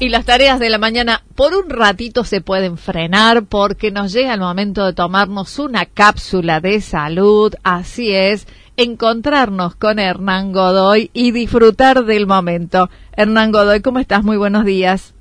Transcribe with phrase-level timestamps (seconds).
[0.00, 4.32] Y las tareas de la mañana por un ratito se pueden frenar porque nos llega
[4.32, 11.32] el momento de tomarnos una cápsula de salud, así es, encontrarnos con Hernán Godoy y
[11.32, 12.88] disfrutar del momento.
[13.16, 14.22] Hernán Godoy, ¿cómo estás?
[14.22, 15.16] Muy buenos días.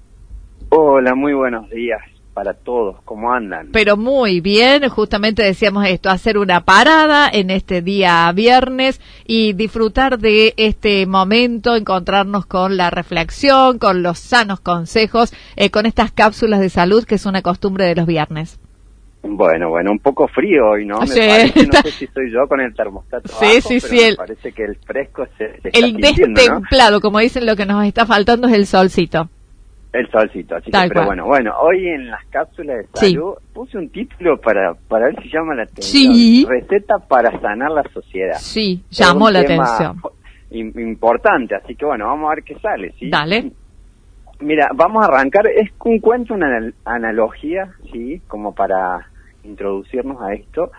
[0.69, 2.01] Hola, muy buenos días
[2.37, 3.69] para todos, ¿cómo andan?
[3.73, 10.19] Pero muy bien, justamente decíamos esto, hacer una parada en este día viernes y disfrutar
[10.19, 16.59] de este momento, encontrarnos con la reflexión, con los sanos consejos, eh, con estas cápsulas
[16.59, 18.59] de salud que es una costumbre de los viernes.
[19.23, 21.07] Bueno, bueno, un poco frío hoy, ¿no?
[21.07, 21.19] Sí.
[21.19, 23.95] Me parece, no sé si soy yo con el termostato Sí, abajo, sí, pero sí,
[23.95, 25.99] me el- parece que el fresco se, se está El ¿no?
[26.01, 29.27] destemplado, como dicen, lo que nos está faltando es el solcito.
[29.93, 33.11] El solcito, así que, pero bueno, bueno, hoy en las cápsulas de Sí.
[33.13, 36.13] salud puse un título para, para ver si llama la atención.
[36.13, 36.45] Sí.
[36.47, 38.35] Receta para sanar la sociedad.
[38.37, 39.97] Sí, llamó la atención.
[40.51, 43.09] im- Importante, así que bueno, vamos a ver qué sale, ¿sí?
[43.09, 43.51] Dale.
[44.39, 48.21] Mira, vamos a arrancar, es un cuento, una anal- analogía, ¿sí?
[48.27, 49.07] Como para
[49.43, 50.71] introducirnos a esto,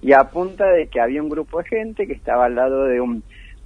[0.00, 3.22] y apunta de que había un grupo de gente que estaba al lado de un,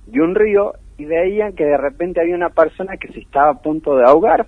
[0.06, 3.58] de un río y veían que de repente había una persona que se estaba a
[3.62, 4.46] punto de ahogar,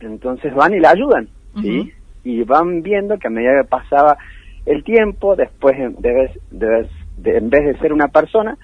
[0.00, 1.28] entonces van y la ayudan,
[1.60, 1.92] ¿sí?
[2.24, 4.16] Y van viendo que a medida que pasaba
[4.66, 6.88] el tiempo, después en de
[7.24, 8.56] en vez de ser una persona,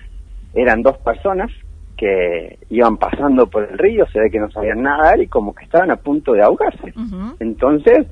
[0.54, 1.50] eran dos personas
[1.96, 5.64] que iban pasando por el río, se ve que no sabían nadar y como que
[5.64, 6.94] estaban a punto de ahogarse.
[7.40, 8.06] Entonces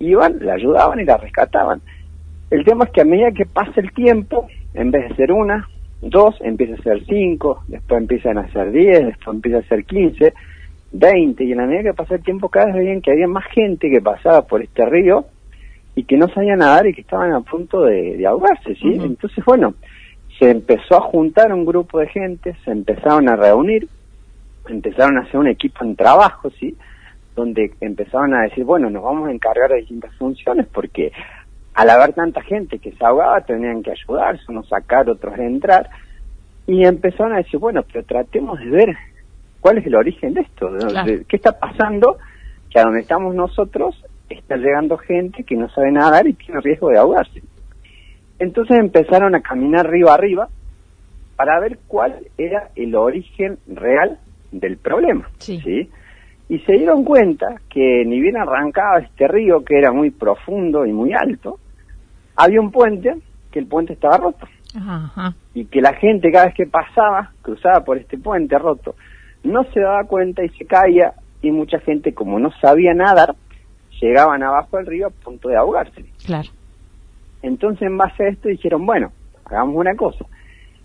[0.00, 1.80] iban, la ayudaban y la rescataban.
[2.50, 5.68] El tema es que a medida que pasa el tiempo, en vez de ser una,
[6.02, 10.34] dos, empieza a ser cinco, después empiezan a ser diez, después empieza a ser quince,
[10.92, 13.44] veinte, y en la medida que pasa el tiempo cada vez veían que había más
[13.46, 15.24] gente que pasaba por este río
[15.94, 18.98] y que no sabía nadar y que estaban a punto de, de ahogarse, ¿sí?
[19.00, 19.74] Entonces, bueno,
[20.38, 23.88] se empezó a juntar un grupo de gente, se empezaron a reunir,
[24.68, 26.76] empezaron a hacer un equipo en trabajo, ¿sí?
[27.36, 31.12] Donde empezaron a decir, bueno, nos vamos a encargar de distintas funciones porque
[31.74, 35.88] al haber tanta gente que se ahogaba tenían que ayudarse, unos sacar, otros entrar.
[36.66, 38.96] Y empezaron a decir, bueno, pero tratemos de ver
[39.60, 41.12] cuál es el origen de esto, Claro.
[41.28, 42.18] qué está pasando,
[42.70, 46.88] que a donde estamos nosotros está llegando gente que no sabe nadar y tiene riesgo
[46.90, 47.42] de ahogarse.
[48.38, 50.48] Entonces empezaron a caminar río arriba
[51.36, 54.18] para ver cuál era el origen real
[54.52, 55.28] del problema.
[55.38, 55.88] Sí.
[56.48, 60.92] Y se dieron cuenta que ni bien arrancaba este río, que era muy profundo y
[60.92, 61.58] muy alto,
[62.36, 63.16] había un puente,
[63.52, 64.46] que el puente estaba roto.
[64.76, 65.34] Ajá.
[65.54, 68.94] Y que la gente cada vez que pasaba, cruzaba por este puente roto,
[69.42, 73.34] no se daba cuenta y se caía, y mucha gente como no sabía nadar,
[74.00, 76.04] llegaban abajo del río a punto de ahogarse.
[76.24, 76.48] Claro.
[77.42, 79.12] Entonces, en base a esto, dijeron, bueno,
[79.44, 80.24] hagamos una cosa,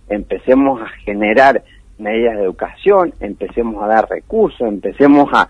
[0.09, 1.63] empecemos a generar
[1.97, 5.47] medidas de educación, empecemos a dar recursos, empecemos a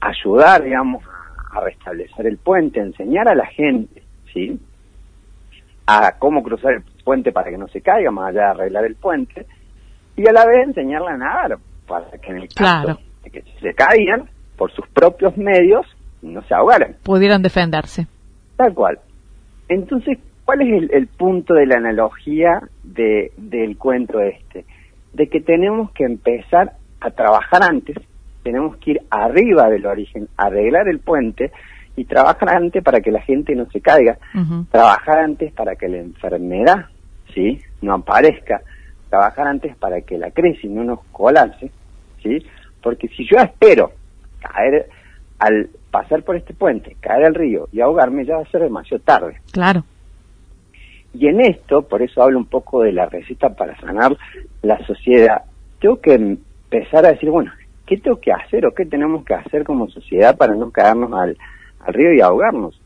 [0.00, 4.60] ayudar, digamos, a, restablecer el puente, a enseñar a la gente, ¿sí?
[5.86, 8.94] A cómo cruzar el puente para que no se caiga, más allá de arreglar el
[8.94, 9.44] puente,
[10.14, 11.58] y a la vez enseñarla a nadar,
[11.88, 12.54] para que en el caso
[12.84, 12.98] Claro.
[13.24, 15.86] de que se caían, por sus propios medios,
[16.22, 16.96] no se ahogaran.
[17.02, 18.06] Pudieran defenderse.
[18.56, 18.98] Tal cual.
[19.68, 24.64] Entonces, ¿cuál es el, el punto de la analogía de, del cuento este?
[25.12, 27.96] De que tenemos que empezar a trabajar antes,
[28.42, 31.52] tenemos que ir arriba del origen, arreglar el puente
[31.96, 34.18] y trabajar antes para que la gente no se caiga,
[34.70, 36.86] trabajar antes para que la enfermedad,
[37.34, 37.60] ¿sí?
[37.82, 38.60] No aparezca,
[39.08, 41.70] trabajar antes para que la crisis no nos colapse,
[42.22, 42.44] ¿sí?
[42.82, 43.92] Porque si yo espero
[44.40, 44.88] caer
[45.38, 49.02] al pasar por este puente, caer al río y ahogarme, ya va a ser demasiado
[49.02, 49.40] tarde.
[49.52, 49.84] Claro.
[51.14, 54.16] Y en esto, por eso hablo un poco de la receta para sanar
[54.62, 55.42] la sociedad,
[55.80, 57.52] tengo que empezar a decir, bueno,
[57.86, 61.36] ¿qué tengo que hacer o qué tenemos que hacer como sociedad para no caernos al,
[61.80, 62.80] al río y ahogarnos?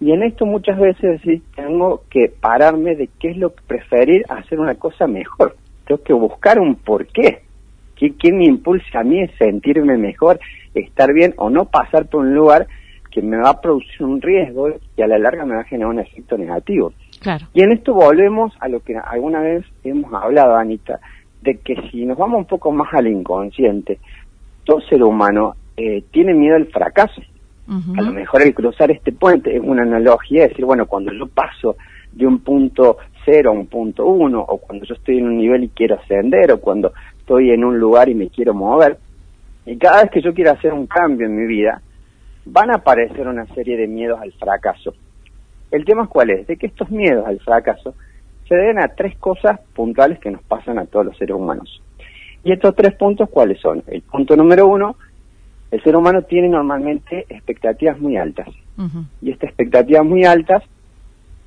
[0.00, 4.24] Y en esto muchas veces sí, tengo que pararme de qué es lo que preferir
[4.30, 5.56] hacer una cosa mejor.
[5.86, 7.42] Tengo que buscar un porqué.
[7.96, 10.40] ¿Qué, qué me impulsa a mí es sentirme mejor,
[10.74, 12.66] estar bien o no pasar por un lugar
[13.10, 15.90] que me va a producir un riesgo y a la larga me va a generar
[15.90, 16.94] un efecto negativo?
[17.20, 17.46] Claro.
[17.52, 20.98] Y en esto volvemos a lo que alguna vez hemos hablado, Anita,
[21.42, 23.98] de que si nos vamos un poco más al inconsciente,
[24.64, 27.20] todo ser humano eh, tiene miedo al fracaso.
[27.70, 31.28] A lo mejor el cruzar este puente es una analogía, es decir, bueno, cuando yo
[31.28, 31.76] paso
[32.10, 35.64] de un punto cero a un punto uno, o cuando yo estoy en un nivel
[35.64, 38.98] y quiero ascender, o cuando estoy en un lugar y me quiero mover,
[39.66, 41.80] y cada vez que yo quiero hacer un cambio en mi vida,
[42.44, 44.92] van a aparecer una serie de miedos al fracaso.
[45.70, 47.94] El tema es cuál es, de que estos miedos al fracaso
[48.48, 51.80] se deben a tres cosas puntuales que nos pasan a todos los seres humanos.
[52.42, 53.84] Y estos tres puntos, ¿cuáles son?
[53.86, 54.96] El punto número uno
[55.70, 58.48] El ser humano tiene normalmente expectativas muy altas.
[59.20, 60.62] Y estas expectativas muy altas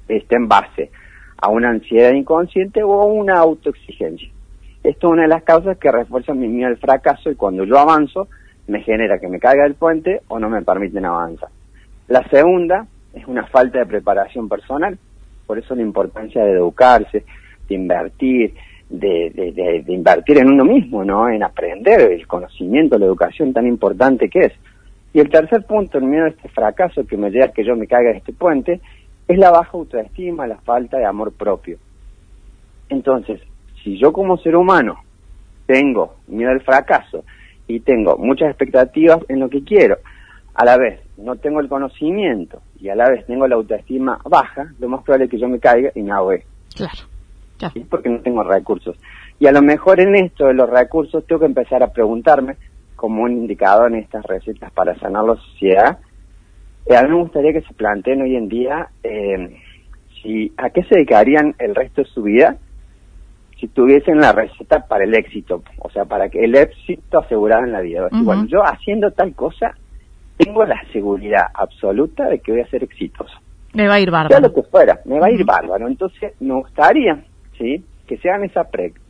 [0.07, 0.91] está en base
[1.37, 4.29] a una ansiedad inconsciente o a una autoexigencia.
[4.83, 7.79] Esto es una de las causas que refuerza mi miedo al fracaso y cuando yo
[7.79, 8.27] avanzo
[8.67, 11.49] me genera que me caiga del puente o no me permiten avanzar.
[12.07, 14.97] La segunda es una falta de preparación personal,
[15.47, 17.25] por eso la importancia de educarse,
[17.67, 18.53] de invertir,
[18.93, 21.27] de, invertir en uno mismo, ¿no?
[21.27, 24.53] En aprender el conocimiento, la educación tan importante que es.
[25.13, 27.75] Y el tercer punto, en medio de este fracaso que me lleva a que yo
[27.75, 28.81] me caiga de este puente,
[29.27, 31.77] es la baja autoestima, la falta de amor propio.
[32.89, 33.41] Entonces,
[33.83, 34.97] si yo como ser humano
[35.65, 37.23] tengo miedo al fracaso
[37.67, 39.97] y tengo muchas expectativas en lo que quiero,
[40.53, 44.71] a la vez no tengo el conocimiento y a la vez tengo la autoestima baja,
[44.79, 46.45] lo más probable es que yo me caiga y me ahogue.
[46.75, 47.12] Claro.
[47.89, 48.97] Porque no tengo recursos.
[49.39, 52.57] Y a lo mejor en esto de los recursos tengo que empezar a preguntarme,
[52.95, 55.99] como un indicador en estas recetas para sanar la sociedad,
[56.85, 59.57] eh, a mí me gustaría que se planteen hoy en día eh,
[60.21, 62.57] si a qué se dedicarían el resto de su vida
[63.59, 67.71] si tuviesen la receta para el éxito, o sea, para que el éxito asegurado en
[67.71, 68.09] la vida.
[68.11, 69.73] Bueno, yo haciendo tal cosa
[70.35, 73.33] tengo la seguridad absoluta de que voy a ser exitoso.
[73.73, 74.29] Me va a ir bárbaro.
[74.29, 75.87] Sea lo que fuera, me va a ir bárbaro.
[75.87, 77.23] Entonces, me gustaría,
[77.57, 77.83] ¿sí?
[78.07, 78.67] Que se hagan esa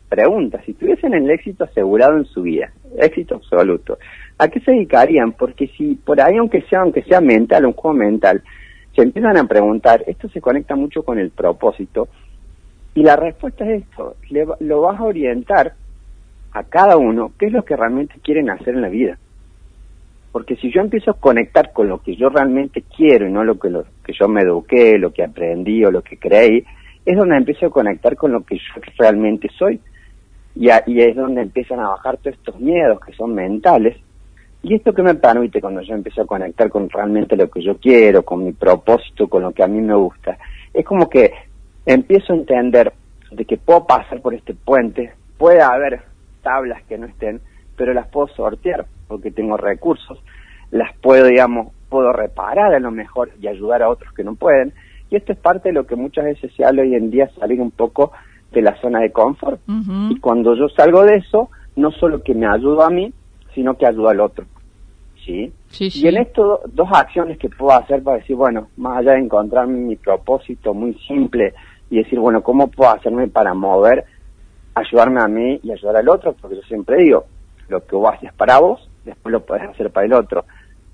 [0.10, 0.62] pregunta.
[0.66, 3.98] Si tuviesen el éxito asegurado en su vida, éxito absoluto,
[4.38, 5.32] ¿a qué se dedicarían?
[5.34, 8.44] Porque si por ahí, aunque sea, aunque sea mental, un juego mental,
[8.96, 12.08] se empiezan a preguntar, esto se conecta mucho con el propósito,
[12.96, 15.74] y la respuesta es esto, le, lo vas a orientar
[16.52, 19.18] a cada uno qué es lo que realmente quieren hacer en la vida.
[20.32, 23.60] Porque si yo empiezo a conectar con lo que yo realmente quiero y no lo
[23.60, 26.64] que, lo que yo me eduqué, lo que aprendí o lo que creí,
[27.06, 29.80] es donde empiezo a conectar con lo que yo realmente soy.
[30.56, 33.98] Y, y es donde empiezan a bajar todos estos miedos que son mentales.
[34.62, 37.78] Y esto que me permite cuando yo empiezo a conectar con realmente lo que yo
[37.78, 40.38] quiero, con mi propósito, con lo que a mí me gusta,
[40.74, 41.34] es como que
[41.86, 42.94] empiezo a entender
[43.32, 46.02] de que puedo pasar por este puente, puede haber
[46.42, 47.42] tablas que no estén,
[47.76, 50.24] pero las puedo sortear porque tengo recursos,
[50.72, 54.74] las puedo, digamos, puedo reparar a lo mejor y ayudar a otros que no pueden.
[55.14, 57.62] Y esto es parte de lo que muchas veces se habla hoy en día, salir
[57.62, 58.12] un poco
[58.52, 59.62] de la zona de confort.
[60.10, 63.14] Y cuando yo salgo de eso, no solo que me ayudo a mí,
[63.54, 64.46] sino que ayudo al otro.
[65.24, 65.54] ¿Sí?
[65.68, 69.20] Sí, Y en esto, dos acciones que puedo hacer para decir, bueno, más allá de
[69.20, 71.54] encontrar mi propósito muy simple
[71.92, 74.06] y decir, bueno, ¿cómo puedo hacerme para mover,
[74.74, 76.34] ayudarme a mí y ayudar al otro?
[76.42, 77.26] Porque yo siempre digo,
[77.70, 80.44] lo que vos haces para vos, después lo podés hacer para el otro.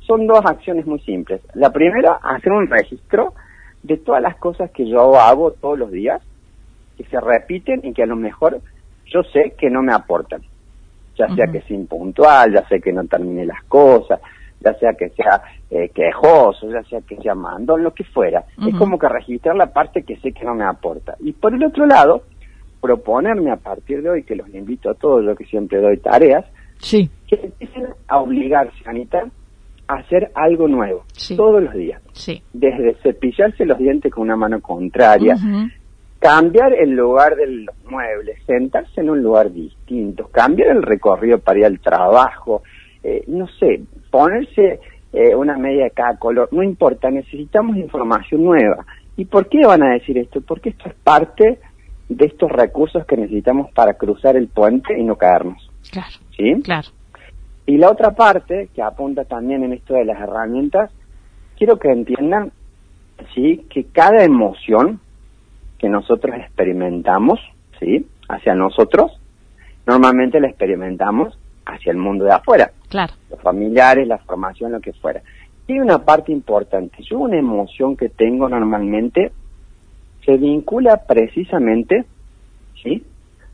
[0.02, 1.40] Son dos acciones muy simples.
[1.54, 3.34] La primera, hacer un registro
[3.84, 6.22] de todas las cosas que yo hago todos los días,
[6.98, 8.62] que se repiten y que a lo mejor
[9.06, 10.42] yo sé que no me aportan.
[11.18, 14.22] Ya sea que sea impuntual, ya sea que no termine las cosas,
[14.62, 18.46] ya sea que sea eh, quejoso, ya sea que sea mandón, lo que fuera.
[18.66, 21.16] Es como que registrar la parte que sé que no me aporta.
[21.20, 22.24] Y por el otro lado,
[22.80, 26.46] proponerme a partir de hoy, que los invito a todos, yo que siempre doy tareas,
[26.80, 27.10] Sí.
[27.28, 29.26] Que empiecen a obligarse, Anita,
[29.90, 31.04] hacer algo nuevo
[31.36, 32.02] todos los días.
[32.14, 32.42] Sí.
[32.54, 35.36] Desde cepillarse los dientes con una mano contraria,
[36.20, 41.60] cambiar el lugar de los muebles, sentarse en un lugar distinto, cambiar el recorrido para
[41.60, 42.62] ir al trabajo,
[43.04, 43.82] eh, no sé,
[44.12, 44.80] ponerse
[45.12, 48.86] eh, una media de cada color, no importa, necesitamos información nueva.
[49.18, 50.42] ¿Y por qué van a decir esto?
[50.42, 51.60] Porque esto es parte
[52.10, 55.70] de estos recursos que necesitamos para cruzar el puente y no caernos.
[55.92, 56.16] Claro.
[56.38, 56.62] ¿Sí?
[56.64, 56.90] Claro.
[57.70, 60.90] Y la otra parte, que apunta también en esto de las herramientas,
[61.56, 62.52] quiero que entiendan,
[63.36, 63.64] ¿sí?
[63.70, 65.00] Que cada emoción
[65.78, 67.40] que nosotros experimentamos,
[67.80, 68.08] ¿sí?
[68.28, 69.12] Hacia nosotros,
[69.86, 72.72] normalmente la experimentamos hacia el mundo de afuera.
[72.90, 73.14] Claro.
[73.30, 75.22] Los familiares, la formación, lo que fuera.
[75.68, 79.32] Y una parte importante, yo una emoción que tengo normalmente
[80.26, 82.06] se vincula precisamente,
[82.82, 83.06] ¿sí?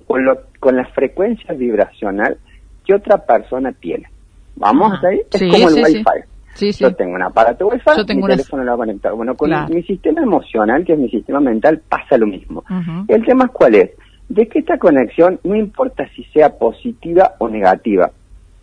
[0.08, 2.38] con, lo, con la frecuencia vibracional
[2.86, 4.08] que otra persona tiene.
[4.56, 5.22] ¿Vamos a ahí?
[5.32, 6.74] Es como el Wi-Fi.
[6.80, 9.14] Yo tengo un aparato Wi-Fi, mi teléfono lo va a conectar.
[9.14, 12.64] Bueno, con mi sistema emocional, que es mi sistema mental, pasa lo mismo.
[13.08, 13.92] El tema es cuál es.
[14.30, 18.10] De que esta conexión, no importa si sea positiva o negativa,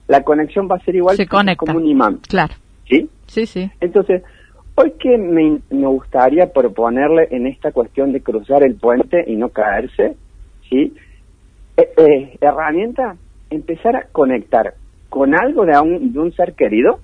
[0.08, 2.18] la conexión va a ser igual Se como un imán.
[2.28, 2.54] Claro.
[2.88, 3.08] ¿Sí?
[3.26, 3.70] Sí, sí.
[3.80, 4.22] Entonces,
[4.74, 9.50] hoy que me, me gustaría proponerle en esta cuestión de cruzar el puente y no
[9.50, 10.16] caerse,
[10.68, 10.94] ¿sí?
[11.76, 13.16] Eh, eh, herramienta,
[13.52, 14.74] empezar a conectar
[15.08, 16.98] con algo de un, de un ser querido,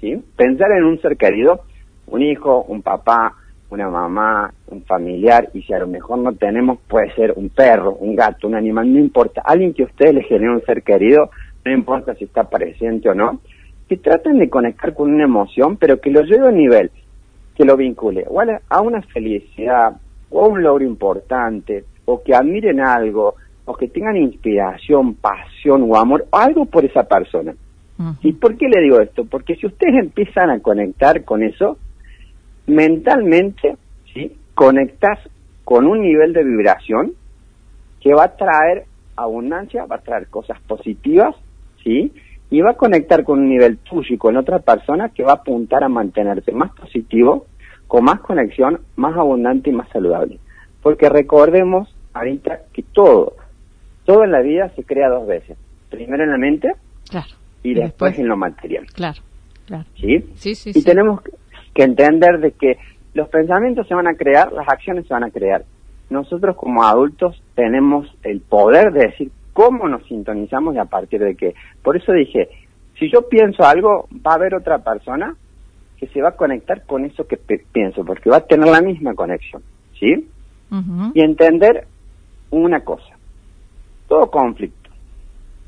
[0.00, 0.22] ¿sí?
[0.36, 1.60] Pensar en un ser querido,
[2.06, 3.34] un hijo, un papá,
[3.70, 7.94] una mamá, un familiar, y si a lo mejor no tenemos, puede ser un perro,
[7.94, 9.42] un gato, un animal, no importa.
[9.44, 11.30] Alguien que a ustedes les genere un ser querido,
[11.64, 13.40] no importa si está presente o no,
[13.88, 16.90] que traten de conectar con una emoción, pero que lo lleve a un nivel,
[17.54, 19.92] que lo vincule o a una felicidad
[20.30, 25.96] o a un logro importante, o que admiren algo, o que tengan inspiración, pasión o
[25.96, 27.54] amor, o algo por esa persona.
[28.22, 29.24] ¿Y por qué le digo esto?
[29.24, 31.78] Porque si ustedes empiezan a conectar con eso,
[32.66, 33.76] mentalmente,
[34.12, 34.36] ¿sí?
[34.54, 35.18] Conectas
[35.64, 37.12] con un nivel de vibración
[38.00, 41.36] que va a traer abundancia, va a traer cosas positivas,
[41.84, 42.12] ¿sí?
[42.50, 45.36] Y va a conectar con un nivel tuyo y con otra persona que va a
[45.36, 47.46] apuntar a mantenerte más positivo,
[47.86, 50.38] con más conexión, más abundante y más saludable.
[50.82, 53.34] Porque recordemos ahorita que todo,
[54.04, 55.56] todo en la vida se crea dos veces.
[55.90, 56.72] Primero en la mente
[57.62, 58.86] y, después, en lo material.
[58.94, 59.20] Claro,
[59.66, 59.84] claro.
[59.96, 60.24] ¿Sí?
[60.34, 61.20] Sí, sí, y tenemos
[61.74, 62.78] que entender de que
[63.14, 65.64] los pensamientos se van a crear, las acciones se van a crear.
[66.10, 71.36] Nosotros como adultos tenemos el poder de decir cómo nos sintonizamos y a partir de
[71.36, 71.54] qué.
[71.82, 72.48] Por eso dije,
[72.98, 75.34] si yo pienso algo, va a haber otra persona
[75.98, 79.14] que se va a conectar con eso que pienso, porque va a tener la misma
[79.14, 79.62] conexión,
[79.98, 80.28] ¿sí?
[81.14, 81.86] Y entender
[82.50, 83.11] una cosa,
[84.12, 84.90] todo conflicto,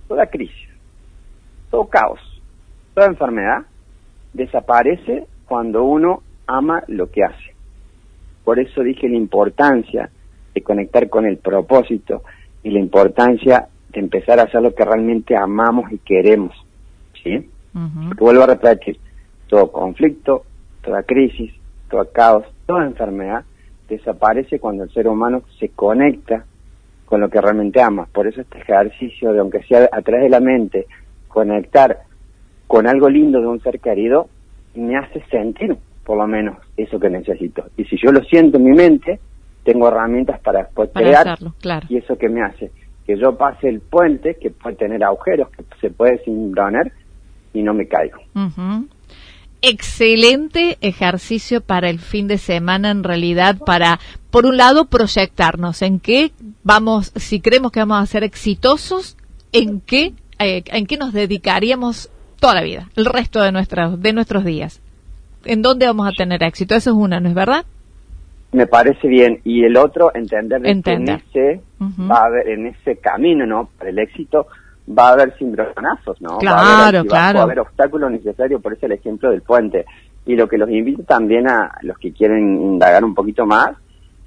[0.07, 0.69] toda crisis,
[1.71, 2.21] todo caos,
[2.93, 3.63] toda enfermedad
[4.35, 7.55] desaparece cuando uno ama lo que hace.
[8.45, 10.11] Por eso dije la importancia
[10.53, 12.23] de conectar con el propósito
[12.63, 16.55] y la importancia de empezar a hacer lo que realmente amamos y queremos.
[17.23, 17.49] ¿Sí?
[18.19, 19.01] vuelvo a repetir,
[19.49, 20.45] todo conflicto,
[20.83, 21.51] toda crisis,
[21.89, 23.43] todo caos, toda enfermedad
[23.89, 26.45] desaparece cuando el ser humano se conecta
[27.15, 28.09] con lo que realmente ama.
[28.13, 30.89] Por eso este ejercicio de, aunque sea a través de la mente,
[31.29, 32.01] conectar
[32.67, 34.29] con algo lindo de un ser querido,
[34.75, 37.67] me hace sentir por lo menos eso que necesito.
[37.77, 39.21] Y si yo lo siento en mi mente,
[39.63, 41.87] tengo herramientas para, crear claro.
[41.89, 42.73] y eso que me hace
[43.07, 46.91] que yo pase el puente, que puede tener agujeros, que se puede cimbronar
[47.53, 48.19] y no me caigo.
[49.67, 53.99] Excelente ejercicio para el fin de semana, en realidad, para,
[54.31, 56.33] por un lado, proyectarnos en qué
[56.65, 59.17] vamos, si creemos que vamos a ser exitosos,
[59.53, 64.13] en qué, eh, en qué nos dedicaríamos toda la vida, el resto de, nuestros de
[64.13, 64.83] nuestros días.
[65.47, 66.75] ¿En dónde vamos a tener éxito?
[66.75, 67.65] Eso es una, ¿no es verdad?
[68.53, 69.41] Me parece bien.
[69.45, 73.71] Y el otro, entender, que en ese, va a haber, en ese camino, ¿no?
[73.79, 74.47] Para el éxito,
[74.89, 76.39] va a haber cimbronazos, ¿no?
[76.39, 77.37] Claro, va a haber, claro.
[77.39, 79.85] Va a haber obstáculos necesarios, por eso el ejemplo del puente.
[80.27, 83.77] Y lo que los invito también a los que quieren indagar un poquito más,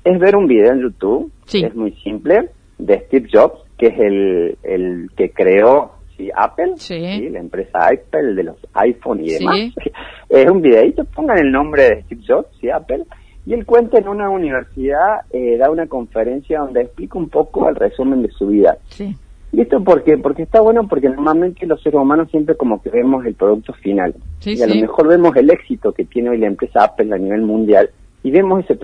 [0.04, 1.64] es ver un video en YouTube, sí.
[1.64, 7.30] es muy simple, de Steve Jobs, que es el, el que creó sí, Apple, sí.
[7.30, 9.58] la empresa Apple de los iPhone y demás.
[10.30, 13.04] es un videito, pongan el nombre de Steve Jobs, sí, Apple,
[13.46, 17.76] y él cuenta en una universidad, eh, da una conferencia donde explica un poco el
[17.76, 18.78] resumen de su vida.
[18.90, 19.16] Sí.
[19.52, 20.18] ¿Y esto por qué?
[20.18, 24.14] Porque está bueno porque normalmente los seres humanos siempre como que vemos el producto final.
[24.40, 27.18] Sí, y a lo mejor vemos el éxito que tiene hoy la empresa Apple a
[27.18, 27.90] nivel mundial
[28.24, 28.76] y vemos ese